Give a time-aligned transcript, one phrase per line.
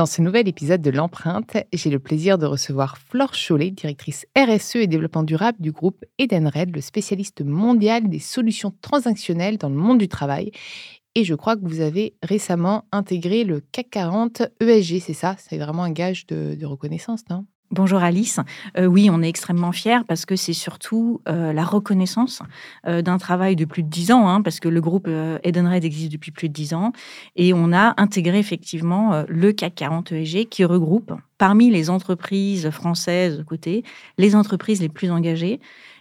[0.00, 4.76] Dans ce nouvel épisode de l'empreinte, j'ai le plaisir de recevoir Flore Chollet, directrice RSE
[4.76, 9.98] et développement durable du groupe Edenred, le spécialiste mondial des solutions transactionnelles dans le monde
[9.98, 10.52] du travail.
[11.14, 15.36] Et je crois que vous avez récemment intégré le CAC 40 ESG, c'est ça?
[15.38, 17.44] C'est vraiment un gage de, de reconnaissance, non?
[17.72, 18.40] Bonjour Alice.
[18.76, 22.42] Euh, oui, on est extrêmement fiers parce que c'est surtout euh, la reconnaissance
[22.88, 25.08] euh, d'un travail de plus de dix ans, hein, parce que le groupe
[25.44, 26.90] Edenred existe depuis plus de dix ans,
[27.36, 33.44] et on a intégré effectivement le CAC 40 ESG qui regroupe parmi les entreprises françaises
[33.46, 33.84] côté
[34.18, 35.60] les entreprises les plus engagées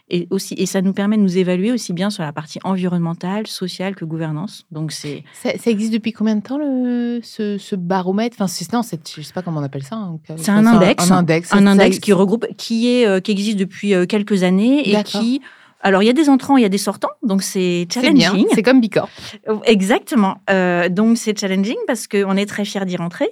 [0.10, 3.48] et, aussi, et ça nous permet de nous évaluer aussi bien sur la partie environnementale,
[3.48, 4.66] sociale que gouvernance.
[4.72, 8.36] Donc c'est ça, existe depuis combien de temps le, ce, baromètre?
[8.40, 9.96] Enfin, non, je sais pas comment on appelle ça.
[9.96, 13.58] Hein, c'est un, index, un, index, un index qui regroupe, qui est, euh, qui existe
[13.58, 15.42] depuis euh, quelques années et qui
[15.82, 18.48] alors, il y a des entrants, il y a des sortants, donc c'est challenging.
[18.54, 19.10] C'est comme Bicorp.
[19.64, 20.40] Exactement.
[20.50, 23.30] Euh, donc, c'est challenging parce qu'on est très fiers d'y rentrer.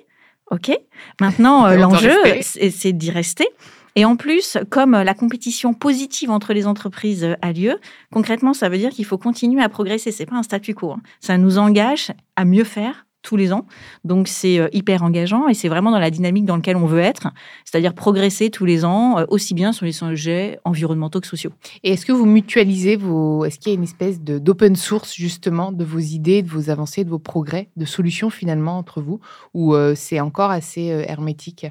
[0.50, 0.72] OK?
[1.20, 3.50] Maintenant, l'enjeu, c'est d'y rester.
[3.98, 7.80] Et en plus, comme la compétition positive entre les entreprises euh, a lieu,
[8.14, 10.12] concrètement, ça veut dire qu'il faut continuer à progresser.
[10.12, 10.92] C'est pas un statu quo.
[10.92, 11.02] Hein.
[11.20, 13.66] Ça nous engage à mieux faire tous les ans.
[14.04, 17.00] Donc c'est euh, hyper engageant et c'est vraiment dans la dynamique dans laquelle on veut
[17.00, 17.30] être,
[17.66, 21.52] c'est-à-dire progresser tous les ans, euh, aussi bien sur les sujets environnementaux que sociaux.
[21.84, 23.46] Et est-ce que vous mutualisez vos...
[23.46, 27.04] Est-ce qu'il y a une espèce d'open source justement de vos idées, de vos avancées,
[27.04, 29.20] de vos progrès, de solutions finalement entre vous,
[29.56, 31.66] ou c'est encore assez hermétique?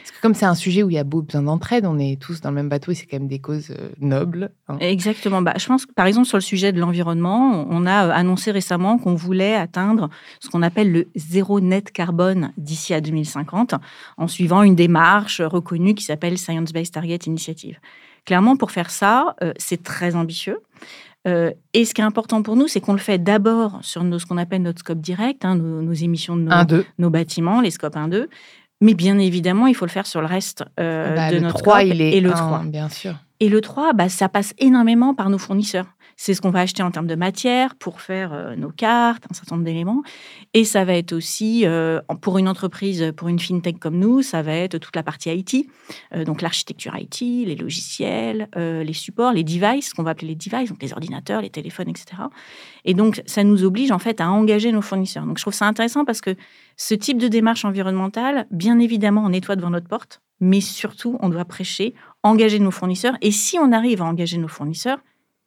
[0.00, 2.40] Parce que comme c'est un sujet où il y a besoin d'entraide, on est tous
[2.40, 4.50] dans le même bateau et c'est quand même des causes euh, nobles.
[4.68, 4.78] Hein.
[4.80, 5.42] Exactement.
[5.42, 8.50] Bah, je pense que par exemple sur le sujet de l'environnement, on a euh, annoncé
[8.50, 10.08] récemment qu'on voulait atteindre
[10.40, 13.74] ce qu'on appelle le zéro net carbone d'ici à 2050
[14.16, 17.78] en suivant une démarche reconnue qui s'appelle Science Based Target Initiative.
[18.24, 20.60] Clairement, pour faire ça, euh, c'est très ambitieux.
[21.26, 24.24] et ce qui est important pour nous, c'est qu'on le fait d'abord sur nos, ce
[24.24, 28.26] qu'on appelle notre scope direct, hein, nos, émissions de nos, nos, bâtiments, les scopes 1-2.
[28.80, 31.82] Mais bien évidemment, il faut le faire sur le reste euh, bah, de notre 3,
[31.84, 32.62] il est et le 3.
[32.64, 33.14] Bien sûr.
[33.42, 35.86] Et le 3, bah, ça passe énormément par nos fournisseurs.
[36.16, 39.34] C'est ce qu'on va acheter en termes de matière pour faire euh, nos cartes, un
[39.34, 40.02] certain nombre d'éléments.
[40.52, 44.42] Et ça va être aussi, euh, pour une entreprise, pour une fintech comme nous, ça
[44.42, 45.66] va être toute la partie IT,
[46.26, 50.82] donc l'architecture IT, les logiciels, les supports, les devices, qu'on va appeler les devices, donc
[50.82, 52.22] les ordinateurs, les téléphones, etc.
[52.84, 55.24] Et donc, ça nous oblige en fait à engager nos fournisseurs.
[55.24, 56.34] Donc, je trouve ça intéressant parce que
[56.76, 61.28] ce type de démarche environnementale, bien évidemment, on nettoie devant notre porte, mais surtout, on
[61.28, 63.16] doit prêcher, engager nos fournisseurs.
[63.20, 64.98] Et si on arrive à engager nos fournisseurs,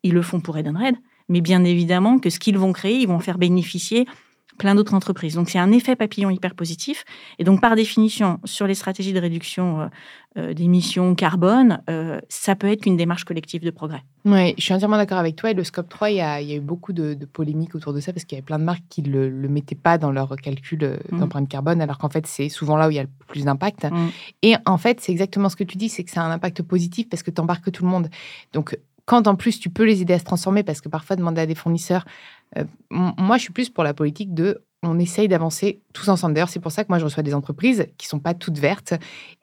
[0.04, 0.96] ils le font pour Edenred,
[1.30, 4.06] mais bien évidemment que ce qu'ils vont créer, ils vont faire bénéficier
[4.64, 5.36] plein d'autres entreprises.
[5.36, 7.04] Donc c'est un effet papillon hyper positif.
[7.38, 9.88] Et donc par définition, sur les stratégies de réduction euh,
[10.38, 14.02] euh, d'émissions carbone, euh, ça peut être qu'une démarche collective de progrès.
[14.24, 15.52] Oui, je suis entièrement d'accord avec toi.
[15.52, 18.24] Et le Scope 3, il y a, eu beaucoup de, polémiques autour de ça parce
[18.24, 21.20] qu'il y avait plein de marques qui ne le, mettaient pas dans leur calcul mmh.
[21.20, 23.84] d'empreinte carbone, alors qu'en fait, c'est souvent là où il y a le plus d'impact.
[23.84, 24.08] Mmh.
[24.44, 26.62] Et en fait, c'est exactement ce que tu dis, c'est que ça a un impact
[26.64, 28.08] positif parce que tu embarques tout le monde.
[28.54, 31.42] Donc, quand en plus tu peux les aider à se transformer, parce que parfois demander
[31.42, 32.06] à des fournisseurs,
[32.92, 36.34] moi je suis plus pour la politique de on essaye d'avancer tous ensemble.
[36.34, 38.94] D'ailleurs, c'est pour ça que moi, je reçois des entreprises qui sont pas toutes vertes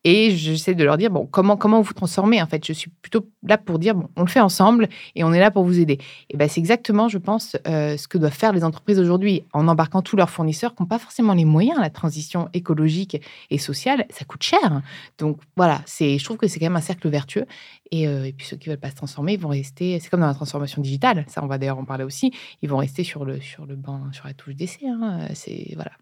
[0.05, 3.29] et j'essaie de leur dire, bon, comment, comment vous transformer En fait, je suis plutôt
[3.43, 5.99] là pour dire, bon, on le fait ensemble et on est là pour vous aider.
[6.31, 9.69] Et ben, c'est exactement, je pense, euh, ce que doivent faire les entreprises aujourd'hui en
[9.69, 11.79] embarquant tous leurs fournisseurs qui n'ont pas forcément les moyens.
[11.79, 14.81] La transition écologique et sociale, ça coûte cher.
[15.19, 17.45] Donc, voilà, c'est, je trouve que c'est quand même un cercle vertueux.
[17.91, 20.35] Et, euh, puis, ceux qui veulent pas se transformer, vont rester, c'est comme dans la
[20.35, 22.33] transformation digitale, ça, on va d'ailleurs en parler aussi,
[22.63, 24.87] ils vont rester sur le, sur le banc, sur la touche d'essai.
[24.89, 25.29] Hein.
[25.35, 25.93] C'est, voilà.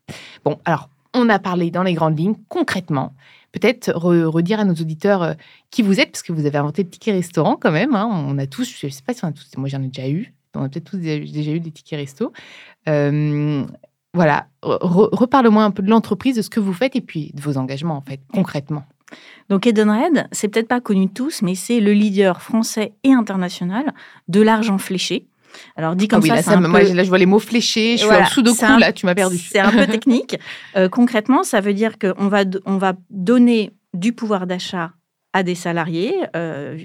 [0.44, 3.14] Bon, alors, on a parlé dans les grandes lignes, concrètement.
[3.52, 5.34] Peut-être redire à nos auditeurs euh,
[5.70, 7.94] qui vous êtes, parce que vous avez inventé le ticket restaurant quand même.
[7.94, 8.08] Hein.
[8.10, 10.08] On a tous, je ne sais pas si on a tous, moi j'en ai déjà
[10.08, 12.32] eu, on a peut-être tous déjà eu des tickets resto.
[12.88, 13.64] Euh,
[14.14, 17.56] voilà, reparle-moi un peu de l'entreprise, de ce que vous faites et puis de vos
[17.56, 18.84] engagements en fait, concrètement.
[19.48, 23.94] Donc Edenred, c'est peut-être pas connu de tous, mais c'est le leader français et international
[24.28, 25.26] de l'argent fléché.
[25.76, 28.26] Alors dit comme ah ça, moi, là je vois les mots fléchés, je suis en
[28.26, 29.38] sudoku là, tu m'as perdu.
[29.38, 30.38] C'est un peu technique.
[30.76, 34.92] Euh, concrètement, ça veut dire qu'on va on va donner du pouvoir d'achat
[35.32, 36.14] à des salariés.
[36.36, 36.78] Euh,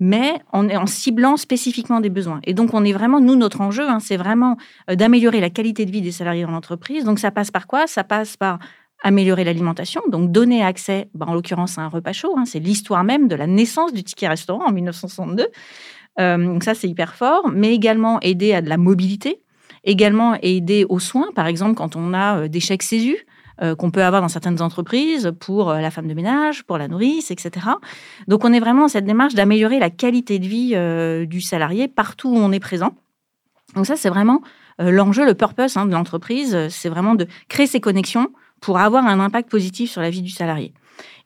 [0.00, 2.40] mais en, en, ciblant spécifiquement des besoins.
[2.44, 4.56] Et donc, on est vraiment, nous, notre enjeu, hein, c'est vraiment
[4.90, 7.04] euh, d'améliorer la qualité de vie des salariés dans l'entreprise.
[7.04, 7.86] Donc, ça passe par quoi?
[7.86, 8.58] Ça passe par
[9.02, 12.34] améliorer l'alimentation, donc donner accès, bah, en l'occurrence, à un repas chaud.
[12.36, 15.46] Hein, c'est l'histoire même de la naissance du ticket restaurant en 1962.
[16.20, 19.40] Euh, donc ça, c'est hyper fort, mais également aider à de la mobilité,
[19.84, 23.16] également aider aux soins, par exemple quand on a euh, des chèques CESU,
[23.62, 27.30] euh, qu'on peut avoir dans certaines entreprises pour la femme de ménage, pour la nourrice,
[27.30, 27.66] etc.
[28.26, 32.30] Donc on est vraiment dans cette démarche d'améliorer la qualité de vie du salarié partout
[32.30, 32.96] où on est présent.
[33.76, 34.42] Donc ça, c'est vraiment
[34.80, 39.20] l'enjeu, le purpose hein, de l'entreprise, c'est vraiment de créer ces connexions pour avoir un
[39.20, 40.72] impact positif sur la vie du salarié.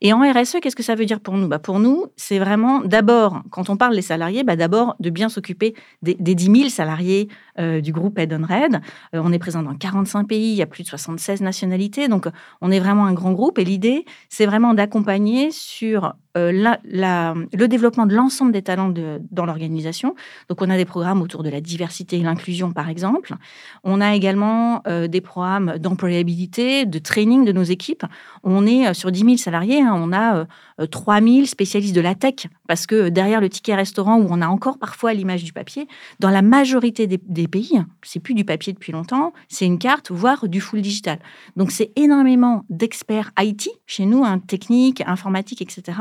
[0.00, 1.48] Et en RSE, qu'est-ce que ça veut dire pour nous?
[1.48, 5.28] Bah Pour nous, c'est vraiment d'abord, quand on parle des salariés, bah d'abord de bien
[5.28, 7.28] s'occuper des, des, 10 000 salariés
[7.58, 8.80] euh, du groupe Head on Red.
[9.14, 12.28] Euh, on est présent dans 45 pays, il y a plus de 76 nationalités, donc
[12.60, 13.58] on est vraiment un grand groupe.
[13.58, 16.52] Et l'idée, c'est vraiment d'accompagner sur euh,
[16.84, 18.94] le développement de l'ensemble des talents
[19.32, 20.14] dans l'organisation.
[20.48, 23.34] Donc on a des programmes autour de la diversité et l'inclusion, par exemple.
[23.82, 28.04] On a également des programmes d'employabilité, de training de nos équipes.
[28.44, 29.82] On est sur 10 000 salariés.
[29.94, 30.46] On a
[30.90, 34.78] 3000 spécialistes de la tech, parce que derrière le ticket restaurant, où on a encore
[34.78, 35.88] parfois l'image du papier,
[36.20, 40.48] dans la majorité des, pays, c'est plus du papier depuis longtemps, c'est une carte, voire
[40.48, 41.18] du full digital.
[41.56, 45.98] Donc c'est énormément d'experts IT chez nous, hein, technique, informatique, etc.,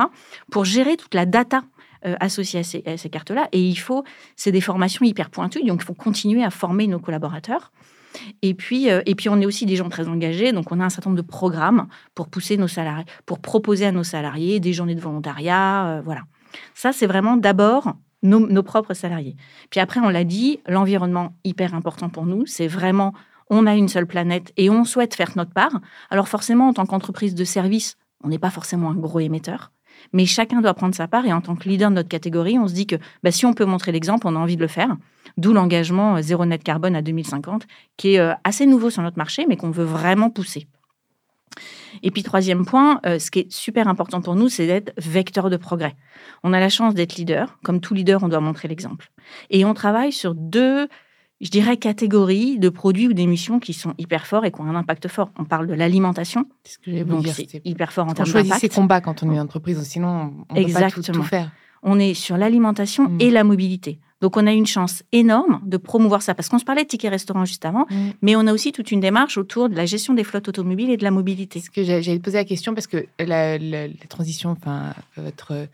[0.52, 1.64] pour gérer toute la data
[2.06, 3.50] euh, associée à ces, cartes-là.
[3.52, 4.04] Et il faut,
[4.36, 7.72] c'est des formations hyper pointues, donc il faut continuer à former nos collaborateurs.
[8.42, 10.52] Et puis, euh, et puis, on est aussi des gens très engagés.
[10.52, 13.92] Donc, on a un certain nombre de programmes pour pousser nos salariés, pour proposer à
[13.92, 15.88] nos salariés des journées de volontariat.
[15.88, 16.22] Euh, voilà.
[16.74, 17.94] Ça, c'est vraiment d'abord
[18.24, 19.36] nos, propres salariés.
[19.70, 22.46] Puis après, on l'a dit, l'environnement hyper important pour nous.
[22.46, 23.14] C'est vraiment,
[23.50, 25.80] on a une seule planète et on souhaite faire notre part.
[26.10, 29.72] Alors, forcément, en tant qu'entreprise de service, on n'est pas forcément un gros émetteur.
[30.14, 32.68] Mais chacun doit prendre sa part et en tant que leader de notre catégorie, on
[32.68, 34.96] se dit que bah, si on peut montrer l'exemple, on a envie de le faire.
[35.38, 37.68] D'où l'engagement euh, zéro net carbone à 2050,
[37.98, 40.68] qui est euh, assez nouveau sur notre marché, mais qu'on veut vraiment pousser.
[42.04, 45.50] Et puis troisième point, euh, ce qui est super important pour nous, c'est d'être vecteur
[45.50, 45.96] de progrès.
[46.44, 47.58] On a la chance d'être leader.
[47.64, 49.10] Comme tout leader, on doit montrer l'exemple.
[49.50, 50.88] Et on travaille sur deux,
[51.42, 54.76] je dirais, catégories de produits ou d'émissions qui sont hyper forts et qui ont un
[54.76, 55.32] impact fort.
[55.38, 56.46] On parle de l'alimentation.
[56.64, 58.46] C'est ce que j'ai Donc c'est hyper fort en termes d'impact.
[58.46, 61.24] On choisit ses combats quand on est une entreprise, sinon on ne peut pas tout,
[61.24, 61.52] faire.
[61.84, 63.22] On est sur l'alimentation mm.
[63.22, 64.00] et la mobilité.
[64.20, 67.12] Donc, on a une chance énorme de promouvoir ça, parce qu'on se parlait de tickets
[67.12, 68.10] restaurant juste avant, mm.
[68.24, 70.98] mais on a aussi toute une démarche autour de la gestion des flottes automobiles et
[70.98, 71.60] de la mobilité.
[71.60, 73.60] Ce que j'allais poser la question, parce que la,
[74.10, 75.68] transition, enfin, votre,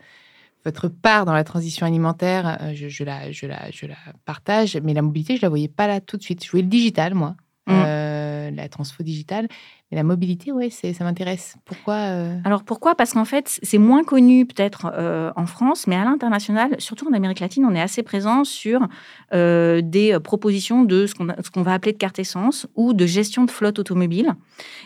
[0.64, 4.94] votre part dans la transition alimentaire, euh, je, la, je, la, je la partage, mais
[4.94, 6.44] la mobilité, je la voyais pas là tout de suite.
[6.44, 7.36] Je voyais le digital, moi.
[7.66, 7.72] Mm.
[7.86, 9.48] Euh, la transfo digitale.
[9.90, 11.56] Mais la mobilité, ouais, ça m'intéresse.
[11.64, 12.38] Pourquoi euh?
[12.44, 12.94] Alors pourquoi?
[12.94, 17.14] Parce qu'en fait, c'est moins connu peut-être euh, en France, mais à l'international, surtout en
[17.14, 18.86] Amérique latine, on est assez présent sur
[19.32, 23.78] des propositions de ce qu'on va appeler de carte essence ou de gestion de flotte
[23.78, 24.34] automobile.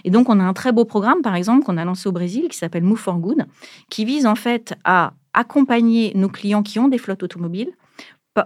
[0.05, 2.47] Et donc, on a un très beau programme, par exemple, qu'on a lancé au Brésil,
[2.49, 3.45] qui s'appelle Move for Good,
[3.91, 7.73] qui vise en fait à accompagner nos clients qui ont des flottes automobiles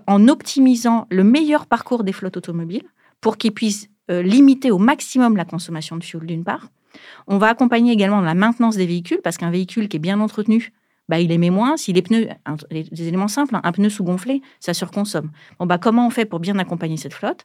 [0.06, 2.84] en optimisant le meilleur parcours des flottes automobiles
[3.20, 6.68] pour qu'ils puissent euh, limiter au maximum la consommation de fuel d'une part.
[7.26, 10.72] On va accompagner également la maintenance des véhicules parce qu'un véhicule qui est bien entretenu,
[11.08, 11.76] bah, il émet moins.
[11.76, 12.28] Si les pneus,
[12.70, 15.30] des éléments simples, hein, un pneu sous-gonflé, ça surconsomme.
[15.58, 17.44] Bon, bah, comment on fait pour bien accompagner cette flotte?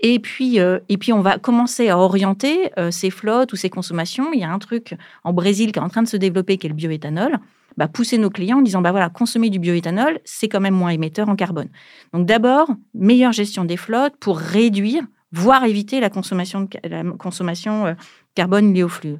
[0.00, 3.68] Et puis, euh, et puis, on va commencer à orienter euh, ces flottes ou ces
[3.68, 4.32] consommations.
[4.32, 6.66] Il y a un truc en Brésil qui est en train de se développer, qui
[6.66, 7.38] est le bioéthanol.
[7.78, 10.90] Bah, pousser nos clients en disant, bah voilà, consommer du bioéthanol, c'est quand même moins
[10.90, 11.68] émetteur en carbone.
[12.12, 17.94] Donc d'abord, meilleure gestion des flottes pour réduire voire éviter la consommation, la consommation euh,
[18.34, 19.16] carbone liée au flux.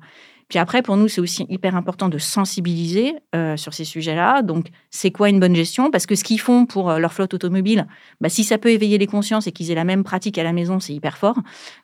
[0.49, 4.41] Puis après, pour nous, c'est aussi hyper important de sensibiliser euh, sur ces sujets-là.
[4.41, 5.91] Donc, c'est quoi une bonne gestion?
[5.91, 7.87] Parce que ce qu'ils font pour euh, leur flotte automobile,
[8.23, 10.55] bah, si ça peut éveiller les consciences et qu'ils aient la même pratique à la
[10.55, 11.37] maison, c'est hyper fort.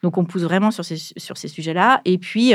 [0.02, 2.00] Donc, on pousse vraiment sur ces, sur ces sujets-là.
[2.06, 2.54] Et puis,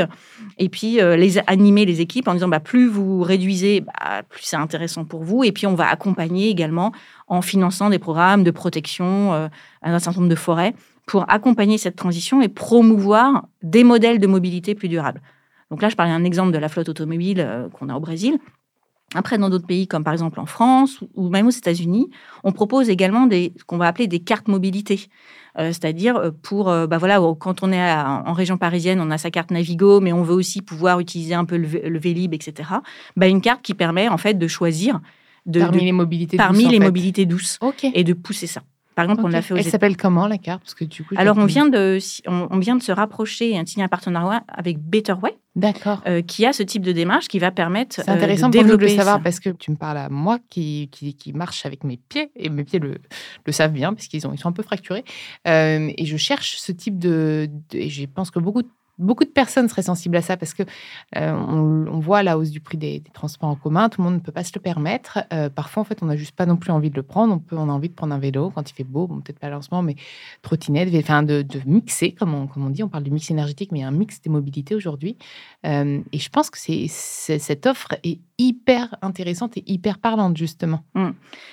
[0.58, 4.56] et puis les animer les équipes en disant, bah, plus vous réduisez, bah, plus c'est
[4.56, 5.44] intéressant pour vous.
[5.44, 6.92] Et puis, on va accompagner également
[7.28, 9.50] en finançant des programmes de protection à
[9.82, 10.74] un certain nombre de forêts
[11.06, 15.20] pour accompagner cette transition et promouvoir des modèles de mobilité plus durables.
[15.70, 18.38] Donc là, je parlais d'un exemple de la flotte automobile euh, qu'on a au Brésil.
[19.14, 22.10] Après, dans d'autres pays, comme par exemple en France ou même aux États-Unis,
[22.44, 25.08] on propose également des, ce qu'on va appeler des cartes mobilité.
[25.58, 29.32] Euh, c'est-à-dire euh, pour, bah voilà, quand on est en région parisienne, on a sa
[29.32, 32.68] carte Navigo, mais on veut aussi pouvoir utiliser un peu le, Vélib, etc.
[33.16, 35.00] Bah, une carte qui permet en fait de choisir
[35.46, 38.62] de, parmi les mobilités parmi douces, les mobilités douces et de pousser ça.
[38.94, 40.62] Par exemple, on l'a fait aux Elle s'appelle comment la carte?
[40.62, 43.68] Parce que du coup, Alors, on vient, de, on, vient de se rapprocher et de
[43.68, 45.36] signer un partenariat avec Betterway.
[45.56, 46.00] D'accord.
[46.06, 47.96] Euh, qui a ce type de démarche qui va permettre.
[47.96, 50.08] C'est intéressant euh, de pour nous de le savoir parce que tu me parles à
[50.08, 52.98] moi qui, qui, qui, marche avec mes pieds et mes pieds le,
[53.44, 55.04] le savent bien parce qu'ils ils sont un peu fracturés.
[55.48, 57.48] Euh, et je cherche ce type de.
[57.72, 58.68] et je pense que beaucoup de
[59.00, 60.62] beaucoup de personnes seraient sensibles à ça parce que
[61.16, 63.88] euh, on, voit la hausse du prix des, transports en commun.
[63.88, 65.18] Tout le monde ne peut pas se le permettre.
[65.32, 67.34] Euh, parfois, en fait, on n'a juste pas non plus envie de le prendre.
[67.34, 69.08] On peut, on a envie de prendre un vélo quand il fait beau.
[69.08, 69.96] Peut-être pas lancement, mais
[70.42, 72.82] trottinette, enfin, de, mixer, comme on, dit.
[72.82, 75.16] On parle du mix énergétique, mais il y a un mix des mobilités aujourd'hui.
[75.66, 80.82] Euh, et je pense que cette offre est hyper intéressante et hyper parlante, justement.
[80.94, 81.10] Mmh.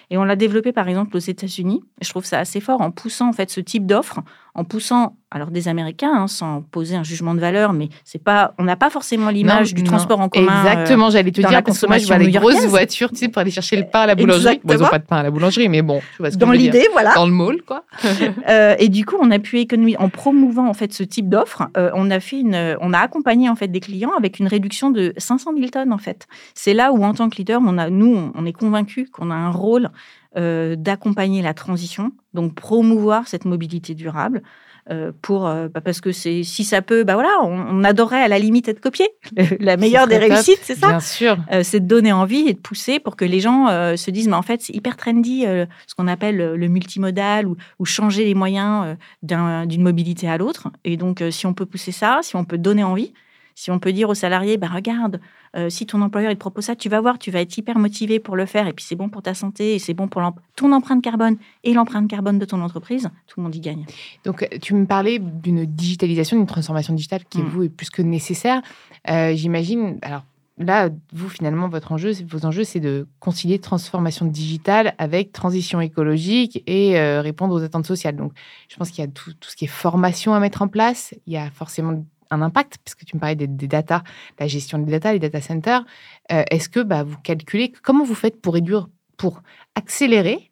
[0.10, 1.82] Et on l'a développé, par exemple, aux États-Unis.
[2.02, 4.22] Je trouve ça assez fort en poussant, en fait, ce type d'offre
[4.58, 8.54] en poussant alors des Américains, hein, sans poser un jugement de valeur, mais c'est pas,
[8.58, 10.66] on n'a pas forcément l'image du transport en commun.
[10.66, 13.28] Euh, Exactement, j'allais te dire parce que moi je vois des grosses voitures, tu sais,
[13.28, 14.60] pour aller chercher le pain à la boulangerie.
[14.64, 16.52] Bon, ils n'ont pas de pain à la boulangerie, mais bon, tu vois ce Dans
[16.52, 17.14] l'idée, voilà.
[17.14, 17.84] Dans le mall, quoi.
[18.50, 21.68] euh, et du coup, on a pu économiser en promouvant en fait ce type d'offre.
[21.78, 24.90] Euh, on a fait une, on a accompagné en fait des clients avec une réduction
[24.90, 26.26] de 500 000 tonnes en fait.
[26.56, 29.36] C'est là où en tant que leader, on a, nous, on est convaincus qu'on a
[29.36, 29.90] un rôle
[30.38, 34.44] euh, d'accompagner la transition, donc promouvoir cette mobilité durable.
[34.90, 38.30] Euh, pour euh, bah, parce que c'est si ça peut bah voilà on, adorerait à
[38.30, 39.06] la limite être copié
[39.60, 40.88] la meilleure des réussites c'est ça?
[40.88, 41.38] Bien sûr.
[41.62, 43.68] C'est de donner envie et de pousser pour que les gens
[43.98, 47.86] se disent mais en fait c'est hyper trendy ce qu'on appelle le multimodal ou, ou
[47.86, 50.70] changer les moyens d'une mobilité à l'autre.
[50.86, 53.12] Et donc si on peut pousser ça si on peut donner envie
[53.58, 55.20] si on peut dire aux salariés, bah regarde,
[55.56, 57.80] euh, si ton employeur il te propose ça, tu vas voir, tu vas être hyper
[57.80, 60.22] motivé pour le faire, et puis c'est bon pour ta santé, et c'est bon pour
[60.56, 63.88] ton empreinte carbone et l'empreinte carbone de ton entreprise, tout le monde y gagne.
[64.26, 67.48] Donc, euh, tu me parlais d'une digitalisation, d'une transformation digitale qui, mm.
[67.48, 68.62] vous, est plus que nécessaire.
[69.10, 70.24] Euh, j'imagine, alors
[70.60, 76.62] là, vous, finalement, votre enjeu, vos enjeux, c'est de concilier transformation digitale avec transition écologique
[76.68, 78.18] et répondre aux attentes sociales.
[78.18, 78.34] Donc,
[78.70, 81.16] je pense qu'il y a tout, tout, ce qui est formation à mettre en place.
[81.26, 84.04] Il y a forcément un impact, puisque tu me parlais des, data,
[84.40, 85.86] la gestion des data, les data centers.
[86.32, 89.42] Euh, est-ce que bah, vous calculez, comment vous faites pour réduire, pour
[89.76, 90.52] accélérer,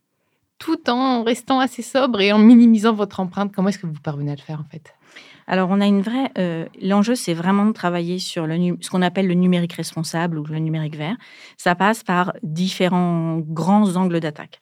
[0.57, 3.51] tout en restant assez sobre et en minimisant votre empreinte?
[3.53, 4.93] Comment est-ce que vous parvenez à le faire en fait?
[5.47, 6.31] Alors, on a une vraie.
[6.37, 10.43] Euh, l'enjeu, c'est vraiment de travailler sur le, ce qu'on appelle le numérique responsable ou
[10.43, 11.17] le numérique vert.
[11.57, 14.61] Ça passe par différents grands angles d'attaque.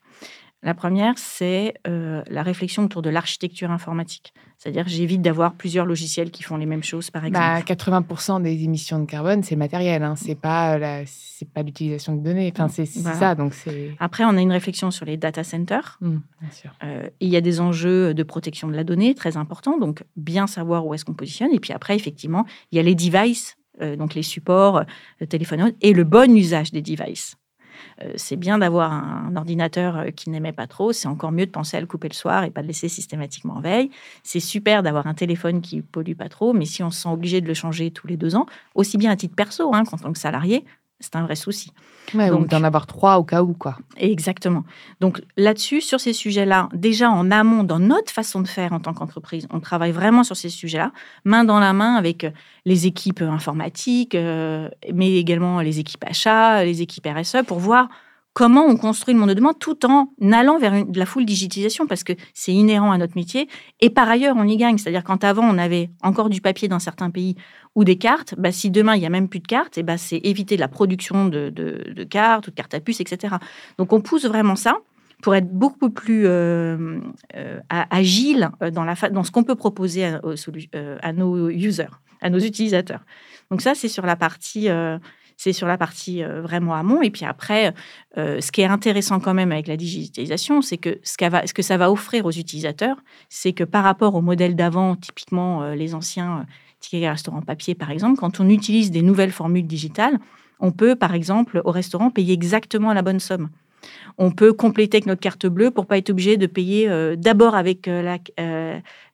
[0.63, 4.33] La première, c'est euh, la réflexion autour de l'architecture informatique.
[4.57, 7.73] C'est-à-dire, j'évite d'avoir plusieurs logiciels qui font les mêmes choses, par bah, exemple.
[7.73, 10.03] 80% des émissions de carbone, c'est matériel.
[10.03, 10.15] Hein.
[10.15, 12.49] C'est pas c'est pas l'utilisation de données.
[12.55, 13.35] Enfin, c'est ça.
[13.35, 13.93] Donc c'est.
[13.99, 15.97] Après, on a une réflexion sur les data centers.
[15.99, 16.71] Mmh, bien sûr.
[16.83, 19.77] Euh, il y a des enjeux de protection de la donnée très importants.
[19.77, 21.51] Donc, bien savoir où est-ce qu'on positionne.
[21.51, 24.83] Et puis après, effectivement, il y a les devices, euh, donc les supports,
[25.19, 27.35] le téléphone et le bon usage des devices.
[28.01, 30.93] Euh, c'est bien d'avoir un, ordinateur euh, qui n'aimait pas trop.
[30.93, 33.55] C'est encore mieux de penser à le couper le soir et pas de laisser systématiquement
[33.55, 33.89] en veille.
[34.23, 37.41] C'est super d'avoir un téléphone qui pollue pas trop, mais si on se sent obligé
[37.41, 38.45] de le changer tous les deux ans,
[38.75, 40.65] aussi bien à titre perso hein, qu'en tant que salarié,
[41.03, 41.71] c'est un vrai souci.
[42.13, 43.77] donc d'en avoir trois au cas où, quoi.
[43.97, 44.63] Exactement.
[45.01, 48.93] Donc là-dessus, sur ces sujets-là, déjà en amont, dans notre façon de faire en tant
[48.93, 50.91] qu'entreprise, on travaille vraiment sur ces sujets-là,
[51.25, 52.25] main dans la main avec
[52.65, 57.89] les équipes informatiques, euh, mais également les équipes achats, les équipes RSE, pour voir
[58.33, 61.87] comment on construit le monde de demain tout en allant vers de la full digitalisation
[61.87, 63.47] parce que c'est inhérent à notre métier.
[63.79, 64.77] Et par ailleurs, on y gagne.
[64.77, 67.35] C'est-à-dire quand avant, on avait encore du papier dans certains pays
[67.75, 69.83] ou des cartes, bah, si demain, il n'y a même plus de cartes, et eh
[69.83, 71.49] bah, c'est éviter la production de,
[72.09, 73.35] cartes ou de cartes à puce, etc.
[73.77, 74.77] Donc on pousse vraiment ça
[75.21, 76.99] pour être beaucoup plus euh,
[77.35, 80.21] euh, agile dans, la ce qu'on peut proposer à,
[81.01, 81.87] à, nos users,
[82.21, 83.01] à nos utilisateurs.
[83.49, 84.67] Donc ça, c'est sur la partie
[85.37, 87.01] c'est sur la partie euh, vraiment amont.
[87.01, 87.73] Et puis après,
[88.17, 91.61] euh, ce qui est intéressant quand même avec la digitalisation, c'est que ce, ce, que
[91.61, 92.97] ça va offrir aux utilisateurs,
[93.29, 96.45] c'est que par rapport au modèle d'avant, typiquement euh, les anciens
[96.79, 100.19] tickets restaurants papier par exemple, quand on utilise des nouvelles formules digitales,
[100.59, 103.49] on peut par exemple au restaurant payer exactement la bonne somme.
[104.17, 107.87] On peut compléter avec notre carte bleue pour pas être obligé de payer d'abord avec
[107.87, 108.17] la,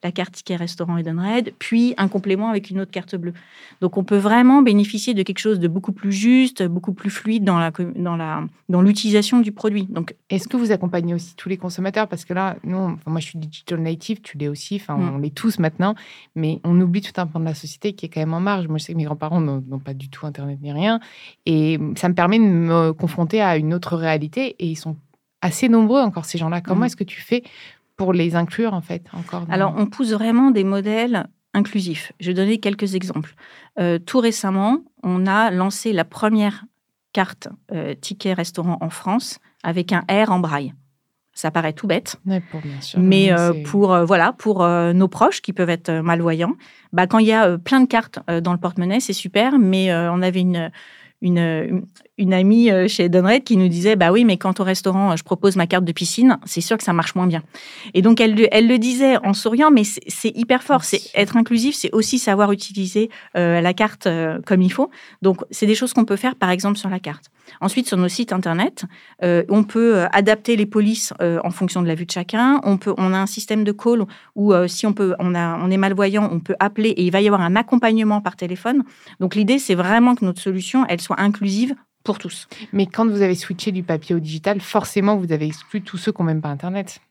[0.03, 3.33] la carte ticket restaurant Edenred, puis un complément avec une autre carte bleue.
[3.81, 7.43] Donc on peut vraiment bénéficier de quelque chose de beaucoup plus juste, beaucoup plus fluide
[7.43, 9.87] dans la dans la dans l'utilisation du produit.
[9.89, 12.07] Donc est-ce que vous accompagnez aussi tous les consommateurs?
[12.07, 15.15] Parce que là nous moi je suis digital native, tu l'es aussi, enfin mm.
[15.15, 15.95] on l'est tous maintenant,
[16.35, 18.67] mais on oublie tout un pan de la société qui est quand même en marge.
[18.67, 20.99] Moi je sais que mes grands-parents n'ont pas du tout internet ni rien
[21.45, 24.97] et ça me permet de me confronter à une autre réalité et ils sont
[25.41, 26.61] assez nombreux encore ces gens-là.
[26.61, 26.85] Comment mm.
[26.85, 27.43] est-ce que tu fais
[27.95, 32.11] pour les inclure en fait encore Alors on pousse vraiment des modèles inclusifs.
[32.19, 33.35] Je vais donner quelques exemples.
[33.79, 36.65] Euh, tout récemment, on a lancé la première
[37.13, 40.73] carte euh, ticket restaurant en France avec un R en braille.
[41.33, 42.17] Ça paraît tout bête,
[42.97, 46.55] mais euh, pour voilà pour nos proches qui peuvent être malvoyants,
[46.91, 49.57] bah, quand il y a plein de cartes dans le porte-monnaie, c'est super.
[49.57, 50.69] Mais on avait une
[51.21, 51.85] une,
[52.17, 55.23] une amie euh, chez Donred qui nous disait bah oui mais quand au restaurant je
[55.23, 57.43] propose ma carte de piscine c'est sûr que ça marche moins bien.
[57.93, 60.83] Et donc elle, elle le disait en souriant mais c'est hyper fort.
[60.83, 64.89] C'est être inclusif c'est aussi savoir utiliser euh, la carte euh, comme il faut.
[65.21, 67.25] Donc c'est des choses qu'on peut faire par exemple sur la carte
[67.61, 68.85] ensuite sur nos sites internet
[69.21, 73.13] on peut adapter les polices en fonction de la vue de chacun on peut on
[73.13, 76.39] a un système de call où si on peut on a on est malvoyant on
[76.39, 78.83] peut appeler et il va y avoir un accompagnement par téléphone
[79.19, 82.47] donc l'idée c'est vraiment que notre solution elle soit inclusive pour tous.
[82.73, 86.11] Mais quand vous avez switché du papier au digital, forcément, vous avez exclu tous ceux
[86.11, 87.01] qui n'ont même pas Internet.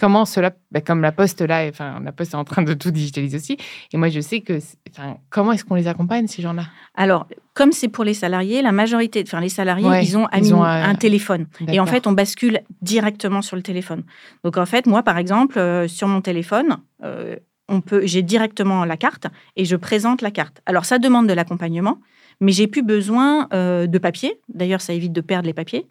[0.00, 2.90] Comment cela, bah, comme la Poste là, enfin la Poste est en train de tout
[2.90, 3.58] digitaliser aussi.
[3.92, 6.62] Et moi, je sais que, enfin, comment est-ce qu'on les accompagne ces gens-là?
[6.94, 11.48] Alors, comme c'est pour les salariés, la majorité, enfin les salariés, ils ont, un, téléphone.
[11.68, 14.04] Et en fait, on bascule directement sur le téléphone.
[14.42, 17.36] Donc en fait, moi, par exemple, euh, sur mon téléphone, euh,
[17.68, 19.26] on peut, j'ai directement la carte
[19.56, 20.62] et je présente la carte.
[20.64, 21.98] Alors ça demande de l'accompagnement
[22.40, 24.40] mais j'ai plus besoin euh, de papier.
[24.48, 25.86] D'ailleurs, ça évite de perdre les papiers.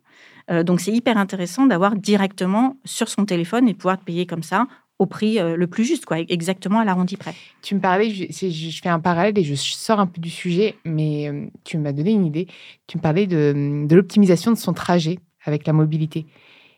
[0.49, 4.67] Euh, donc, c'est hyper intéressant d'avoir directement sur son téléphone et pouvoir payer comme ça
[4.97, 7.33] au prix euh, le plus juste, quoi, exactement à l'arrondi près.
[7.61, 11.49] Tu me parlais, je, fais un parallèle et je sors un peu du sujet, mais
[11.63, 12.47] tu m'as donné une idée.
[12.87, 16.25] Tu me parlais de, de l'optimisation de son trajet avec la mobilité.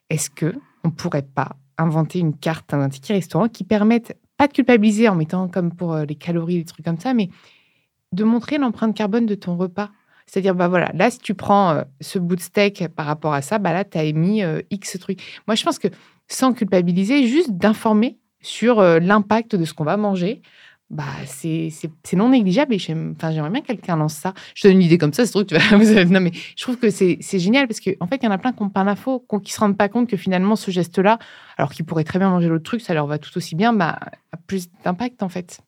[0.10, 4.54] Est-ce que on pourrait pas inventer une carte, un ticket restaurant qui permette pas de
[4.54, 7.30] culpabiliser en mettant comme pour les calories, des trucs comme ça, mais
[8.12, 9.90] de montrer l'empreinte carbone de ton repas?
[10.32, 13.42] C'est-à-dire, bah voilà, là, si tu prends euh, ce bout de steak par rapport à
[13.42, 15.20] ça, bah là, tu as émis euh, X trucs.
[15.46, 15.90] Moi, je pense que
[16.30, 20.42] sans culpabiliser, juste d'informer sur euh, l'impact de ce qu'on va manger,
[20.90, 21.70] bah, c'est
[22.14, 22.74] non négligeable.
[22.74, 24.34] Et j'aimerais bien que quelqu'un lance ça.
[24.56, 26.06] Je te donne une idée comme ça, c'est tu vas.
[26.06, 28.38] non, mais je trouve que c'est génial parce qu'en en fait, il y en a
[28.38, 31.20] plein qui n'ont pas l'info, qui ne se rendent pas compte que finalement, ce geste-là,
[31.58, 34.00] alors qu'ils pourraient très bien manger l'autre truc, ça leur va tout aussi bien, bah,
[34.32, 35.60] a plus d'impact en fait.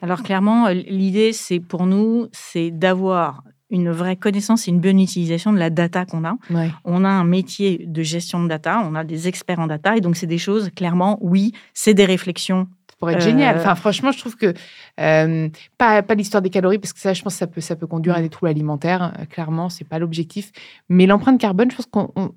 [0.00, 5.52] Alors clairement, l'idée, c'est pour nous, c'est d'avoir une vraie connaissance et une bonne utilisation
[5.52, 6.36] de la data qu'on a.
[6.84, 10.00] On a un métier de gestion de data, on a des experts en data, et
[10.00, 12.68] donc c'est des choses, clairement, oui, c'est des réflexions
[13.02, 13.56] pourrait être génial.
[13.56, 14.54] Euh, enfin, franchement, je trouve que
[15.00, 17.74] euh, pas, pas l'histoire des calories, parce que ça, je pense que ça peut, ça
[17.74, 19.12] peut conduire à des troubles alimentaires.
[19.28, 20.52] clairement, c'est pas l'objectif.
[20.88, 22.32] Mais l'empreinte carbone, je pense qu'on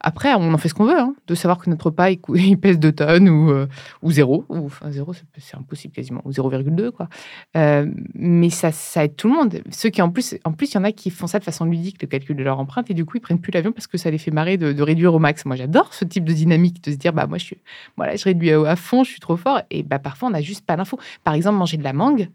[0.00, 2.78] après, on en fait ce qu'on veut, hein, de savoir que notre repas, il, pèse
[2.78, 3.66] 2 tonnes ou, euh,
[4.02, 4.44] ou 0.
[4.48, 6.22] Ou, enfin, 0, c'est impossible quasiment.
[6.24, 7.08] Ou 0,2, quoi.
[7.56, 8.70] Euh, mais ça,
[9.02, 9.60] aide tout le monde.
[9.70, 11.64] Ceux qui, en plus, en plus, il y en a qui font ça de façon
[11.64, 13.98] ludique, le calcul de leur empreinte, et du coup, ils prennent plus l'avion parce que
[13.98, 15.44] ça les fait marrer de, réduire au max.
[15.44, 17.58] Moi, j'adore ce type de dynamique, de se dire, bah, moi, je, suis,
[17.96, 19.62] voilà, je réduis à, fond, je suis trop fort.
[19.70, 21.00] Et bah, parfois, on n'a juste pas d'infos.
[21.24, 22.28] Par exemple, manger de la mangue,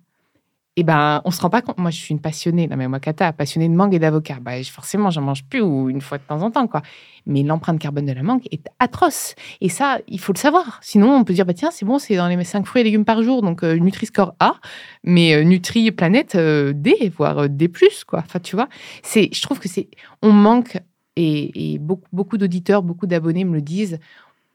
[0.77, 1.79] et eh ben, on se rend pas compte.
[1.79, 4.37] Moi, je suis une passionnée, non mais moi, Kata, passionnée de mangue et d'avocat.
[4.41, 6.81] Bah, forcément, j'en mange plus ou une fois de temps en temps, quoi.
[7.25, 9.35] Mais l'empreinte carbone de la mangue est atroce.
[9.59, 10.79] Et ça, il faut le savoir.
[10.81, 13.03] Sinon, on peut dire, bah tiens, c'est bon, c'est dans les 5 fruits et légumes
[13.03, 14.55] par jour, donc euh, Nutri-Score A,
[15.03, 17.69] mais euh, Nutri Planète euh, D, voire D+,
[18.07, 18.19] quoi.
[18.19, 18.69] Enfin, tu vois,
[19.03, 19.89] c'est, je trouve que c'est,
[20.21, 20.79] on manque,
[21.17, 23.99] et, et beaucoup, beaucoup d'auditeurs, beaucoup d'abonnés me le disent,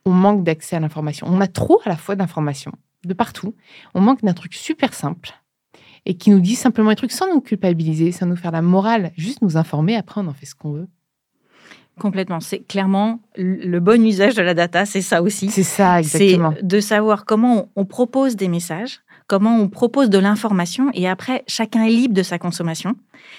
[0.03, 1.27] on manque d'accès à l'information.
[1.29, 2.71] On a trop à la fois d'informations
[3.05, 3.53] de partout.
[3.93, 5.35] On manque d'un truc super simple
[6.05, 9.11] et qui nous dit simplement des trucs sans nous culpabiliser, sans nous faire la morale,
[9.17, 9.95] juste nous informer.
[9.95, 10.87] Après, on en fait ce qu'on veut.
[11.99, 12.39] Complètement.
[12.39, 15.49] C'est clairement le bon usage de la data, c'est ça aussi.
[15.49, 16.53] C'est ça, exactement.
[16.55, 21.43] C'est de savoir comment on propose des messages, comment on propose de l'information, et après,
[21.47, 22.95] chacun est libre de sa consommation.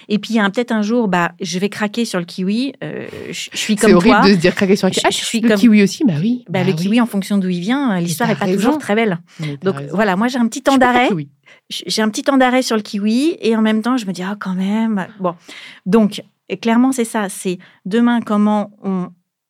[0.09, 2.73] Et puis, il y a peut-être un jour, bah, je vais craquer sur le kiwi.
[2.83, 4.01] Euh, je, suis comme toi.
[4.01, 5.03] C'est horrible de se dire craquer sur le kiwi.
[5.05, 6.43] Ah, je, suis le kiwi aussi, bah oui.
[6.49, 9.19] Bah, le bah kiwi, en fonction d'où il vient, l'histoire n'est pas toujours très belle.
[9.63, 11.09] Donc voilà, moi j'ai un petit temps d'arrêt
[11.69, 14.23] j'ai un petit temps d'arrêt sur le kiwi et en même temps, je me dis,
[14.23, 15.07] ah, quand même.
[15.19, 15.35] Bon.
[15.85, 16.23] Donc,
[16.61, 17.29] clairement, c'est ça.
[17.29, 19.09] C'est demain, comment on,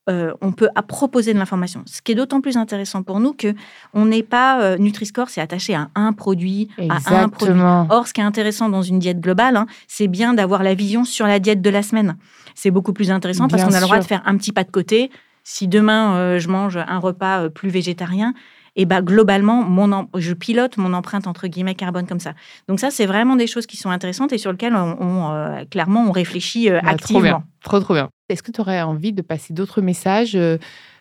[0.10, 1.84] euh, on peut proposer de l'information.
[1.86, 3.54] Ce qui est d'autant plus intéressant pour nous que
[3.94, 7.62] on n'est pas euh, Nutri-Score, c'est attaché à un produit, à un produit.
[7.90, 11.06] Or, ce qui est intéressant dans une diète globale, hein, c'est bien d'avoir la vision
[11.06, 12.18] sur la diète de la semaine.
[12.56, 14.72] C'est beaucoup plus intéressant parce qu'on a le droit de faire un petit pas de
[14.72, 15.12] côté.
[15.44, 18.34] Si demain euh, je mange un repas plus végétarien,
[18.80, 22.34] et bah, globalement, mon je pilote mon empreinte entre guillemets carbone comme ça.
[22.70, 26.06] Donc ça, c'est vraiment des choses qui sont intéressantes et sur lesquelles on, euh, clairement
[26.08, 27.20] on réfléchit euh, bah, activement.
[27.20, 28.10] Trop bien, trop trop bien.
[28.30, 30.58] Est-ce que tu aurais envie de passer d'autres messages euh,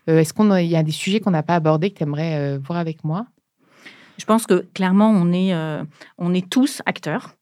[0.09, 3.05] Est-ce qu'il y a des sujets qu'on n'a pas abordés que tu aimerais voir avec
[3.05, 3.27] moi?
[4.19, 5.55] Je pense que clairement, on est,
[6.19, 7.37] on est tous acteurs.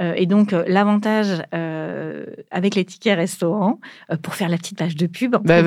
[0.00, 3.80] Euh, et donc, euh, l'avantage euh, avec les tickets restaurants,
[4.22, 5.62] pour faire la petite page de pub, bah,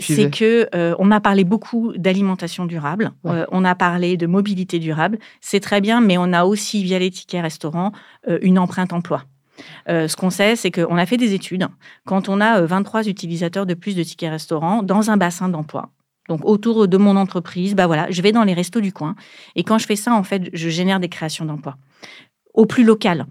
[0.00, 5.18] c'est que on a parlé beaucoup d'alimentation durable, on a parlé de mobilité durable.
[5.40, 7.92] C'est très bien, mais on a aussi via les tickets restaurants
[8.42, 9.24] une empreinte emploi.
[9.86, 11.66] ce qu'on sait, c'est qu'on a fait des études.
[12.04, 15.90] Quand on a 23 utilisateurs de plus de tickets restaurants dans un bassin d'emploi,
[16.28, 19.14] donc autour de mon entreprise, bah voilà, je vais dans les restos du coin.
[19.56, 21.76] Et quand je fais ça, en fait, je génère des créations d'emplois
[22.54, 23.26] au plus local.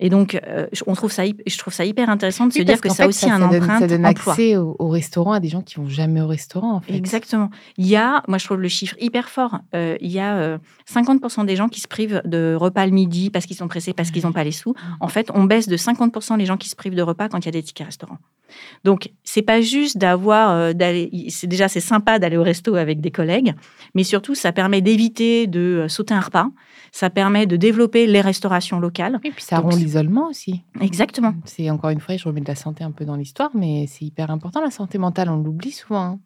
[0.00, 2.88] Et donc, euh, on trouve ça, je trouve ça hyper intéressant de se dire que
[2.88, 5.88] ça a aussi un empreinte Ça donne accès au, restaurant à des gens qui vont
[5.88, 6.94] jamais au restaurant, en fait.
[6.94, 7.50] Exactement.
[7.76, 10.58] Il y a, moi je trouve le chiffre hyper fort, euh, il y a
[10.92, 14.10] 50% des gens qui se privent de repas le midi parce qu'ils sont pressés, parce
[14.10, 14.74] qu'ils n'ont pas les sous.
[15.00, 17.44] En fait, on baisse de 50% les gens qui se privent de repas quand il
[17.44, 18.18] y a des tickets restaurants.
[18.84, 20.72] Donc, c'est pas juste d'avoir,
[21.28, 23.54] c'est déjà c'est sympa d'aller au resto avec des collègues,
[23.94, 26.48] mais surtout ça permet d'éviter de sauter un repas.
[26.92, 29.20] Ça permet de développer les restaurations locales.
[29.22, 30.62] Et puis ça rend l'isolement aussi.
[30.80, 31.34] Exactement.
[31.44, 34.04] C'est encore une fois, je remets de la santé un peu dans l'histoire, mais c'est
[34.04, 36.02] hyper important la santé mentale, on l'oublie souvent.
[36.02, 36.18] Hein.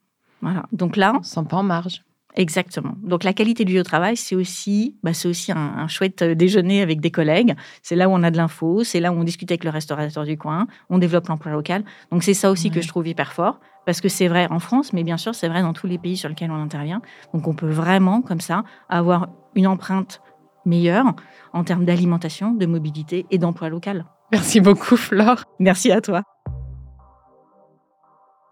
[0.42, 0.64] Voilà.
[0.72, 2.02] Donc là, on se sent pas en marge.
[2.36, 2.96] Exactement.
[3.02, 6.34] Donc la qualité du lieu de travail, c'est aussi, bah, c'est aussi un, chouette euh,
[6.34, 7.54] déjeuner avec des collègues.
[7.82, 10.24] C'est là où on a de l'info, c'est là où on discute avec le restaurateur
[10.24, 11.84] du coin, on développe l'emploi local.
[12.10, 14.92] Donc c'est ça aussi que je trouve hyper fort, parce que c'est vrai en France,
[14.92, 17.02] mais bien sûr c'est vrai dans tous les pays sur lesquels on intervient.
[17.32, 20.20] Donc on peut vraiment, comme ça, avoir une empreinte
[20.66, 21.14] meilleure
[21.52, 24.04] en termes d'alimentation, de mobilité et d'emploi local.
[24.32, 25.44] Merci beaucoup, Flore.
[25.58, 26.22] Merci à toi.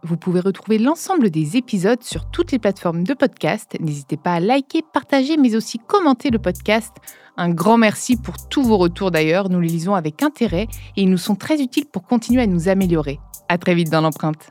[0.05, 3.77] Vous pouvez retrouver l'ensemble des épisodes sur toutes les plateformes de podcast.
[3.79, 6.91] N'hésitez pas à liker, partager, mais aussi commenter le podcast.
[7.37, 9.49] Un grand merci pour tous vos retours d'ailleurs.
[9.49, 12.69] Nous les lisons avec intérêt et ils nous sont très utiles pour continuer à nous
[12.69, 13.21] améliorer.
[13.49, 14.51] À très vite dans l'empreinte.